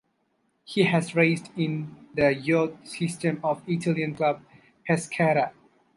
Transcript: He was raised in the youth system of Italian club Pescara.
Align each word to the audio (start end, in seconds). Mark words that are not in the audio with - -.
He 0.63 0.81
was 0.91 1.13
raised 1.13 1.51
in 1.55 1.95
the 2.15 2.33
youth 2.33 2.87
system 2.87 3.39
of 3.43 3.61
Italian 3.69 4.15
club 4.15 4.41
Pescara. 4.89 5.53